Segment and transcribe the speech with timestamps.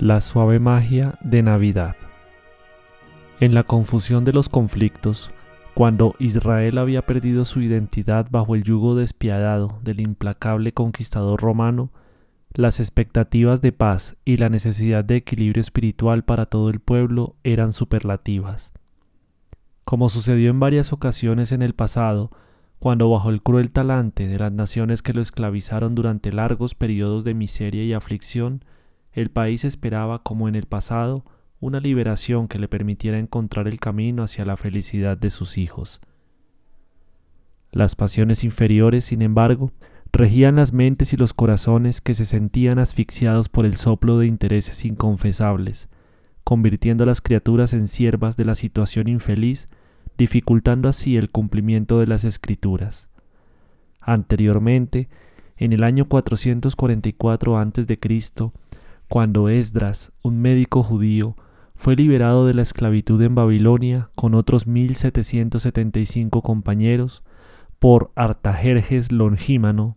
[0.00, 1.94] La suave magia de Navidad.
[3.38, 5.30] En la confusión de los conflictos,
[5.74, 11.92] cuando Israel había perdido su identidad bajo el yugo despiadado del implacable conquistador romano,
[12.54, 17.74] las expectativas de paz y la necesidad de equilibrio espiritual para todo el pueblo eran
[17.74, 18.72] superlativas.
[19.84, 22.30] Como sucedió en varias ocasiones en el pasado,
[22.78, 27.34] cuando bajo el cruel talante de las naciones que lo esclavizaron durante largos periodos de
[27.34, 28.64] miseria y aflicción,
[29.12, 31.24] el país esperaba, como en el pasado,
[31.60, 36.00] una liberación que le permitiera encontrar el camino hacia la felicidad de sus hijos.
[37.72, 39.72] Las pasiones inferiores, sin embargo,
[40.12, 44.84] regían las mentes y los corazones que se sentían asfixiados por el soplo de intereses
[44.84, 45.88] inconfesables,
[46.42, 49.68] convirtiendo a las criaturas en siervas de la situación infeliz,
[50.18, 53.08] dificultando así el cumplimiento de las escrituras.
[54.00, 55.08] Anteriormente,
[55.56, 57.98] en el año 444 a.C.,
[59.10, 61.34] cuando Esdras, un médico judío,
[61.74, 67.24] fue liberado de la esclavitud en Babilonia con otros 1775 compañeros
[67.80, 69.96] por Artajerjes Longímano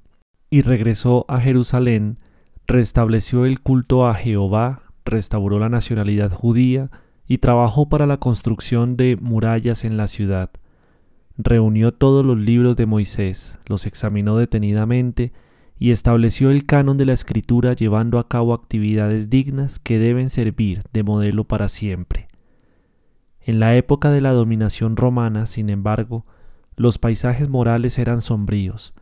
[0.50, 2.18] y regresó a Jerusalén,
[2.66, 6.90] restableció el culto a Jehová, restauró la nacionalidad judía
[7.28, 10.50] y trabajó para la construcción de murallas en la ciudad.
[11.38, 15.34] Reunió todos los libros de Moisés, los examinó detenidamente
[15.84, 20.82] y estableció el canon de la escritura llevando a cabo actividades dignas que deben servir
[20.94, 22.30] de modelo para siempre.
[23.42, 26.26] En la época de la dominación romana, sin embargo,
[26.78, 28.94] los paisajes morales eran sombríos,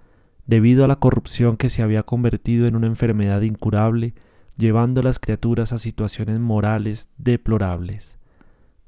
[0.47, 4.15] debido a la corrupción que se había convertido en una enfermedad incurable,
[4.57, 8.17] llevando a las criaturas a situaciones morales deplorables.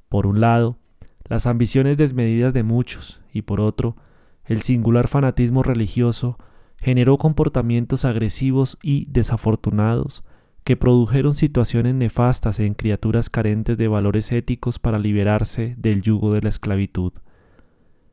[0.10, 0.80] Por un lado,
[1.26, 3.96] las ambiciones desmedidas de muchos, y por otro,
[4.46, 6.40] el singular fanatismo religioso
[6.84, 10.22] generó comportamientos agresivos y desafortunados
[10.66, 16.42] que produjeron situaciones nefastas en criaturas carentes de valores éticos para liberarse del yugo de
[16.42, 17.14] la esclavitud.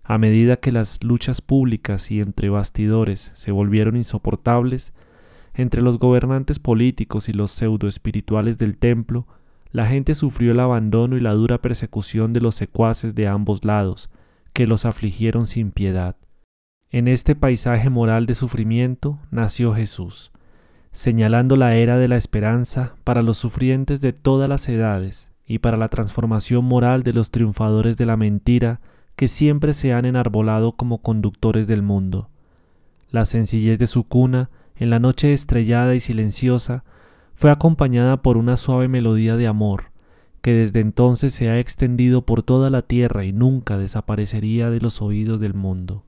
[0.05, 4.93] A medida que las luchas públicas y entre bastidores se volvieron insoportables,
[5.53, 9.27] entre los gobernantes políticos y los pseudo espirituales del templo,
[9.73, 14.11] la gente sufrió el abandono y la dura persecución de los secuaces de ambos lados,
[14.53, 16.15] que los afligieron sin piedad.
[16.93, 20.33] En este paisaje moral de sufrimiento nació Jesús,
[20.91, 25.77] señalando la era de la esperanza para los sufrientes de todas las edades y para
[25.77, 28.81] la transformación moral de los triunfadores de la mentira
[29.15, 32.29] que siempre se han enarbolado como conductores del mundo.
[33.13, 36.83] La sencillez de su cuna, en la noche estrellada y silenciosa,
[37.37, 39.93] fue acompañada por una suave melodía de amor,
[40.43, 45.01] que desde entonces se ha extendido por toda la tierra y nunca desaparecería de los
[45.01, 46.03] oídos del mundo.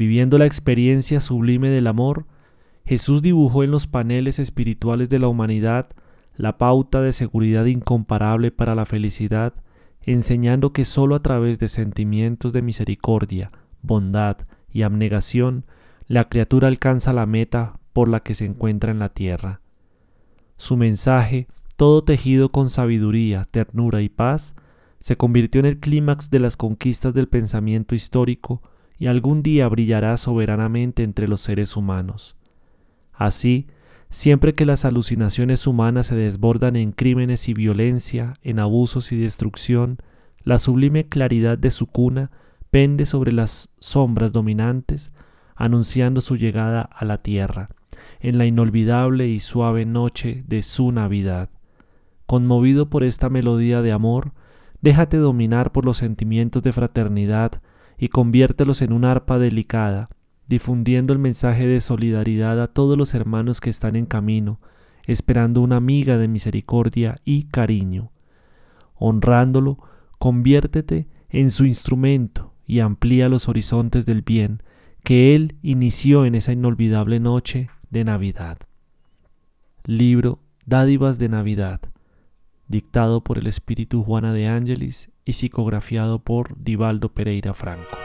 [0.00, 2.24] Viviendo la experiencia sublime del amor,
[2.86, 5.90] Jesús dibujó en los paneles espirituales de la humanidad
[6.36, 9.52] la pauta de seguridad incomparable para la felicidad,
[10.00, 13.50] enseñando que sólo a través de sentimientos de misericordia,
[13.82, 14.38] bondad
[14.72, 15.66] y abnegación,
[16.06, 19.60] la criatura alcanza la meta por la que se encuentra en la tierra.
[20.56, 21.46] Su mensaje,
[21.76, 24.54] todo tejido con sabiduría, ternura y paz,
[24.98, 28.62] se convirtió en el clímax de las conquistas del pensamiento histórico
[29.00, 32.36] y algún día brillará soberanamente entre los seres humanos.
[33.14, 33.66] Así,
[34.10, 39.96] siempre que las alucinaciones humanas se desbordan en crímenes y violencia, en abusos y destrucción,
[40.44, 42.30] la sublime claridad de su cuna
[42.70, 45.12] pende sobre las sombras dominantes,
[45.56, 47.70] anunciando su llegada a la tierra,
[48.20, 51.48] en la inolvidable y suave noche de su Navidad.
[52.26, 54.34] Conmovido por esta melodía de amor,
[54.82, 57.62] déjate dominar por los sentimientos de fraternidad
[58.00, 60.08] y conviértelos en un arpa delicada,
[60.48, 64.58] difundiendo el mensaje de solidaridad a todos los hermanos que están en camino,
[65.04, 68.10] esperando una amiga de misericordia y cariño.
[68.94, 69.78] Honrándolo,
[70.18, 74.62] conviértete en su instrumento y amplía los horizontes del bien
[75.04, 78.58] que Él inició en esa inolvidable noche de Navidad.
[79.84, 81.80] Libro Dádivas de Navidad,
[82.70, 87.98] dictado por el espíritu Juana de Ángelis y psicografiado por Divaldo Pereira Franco.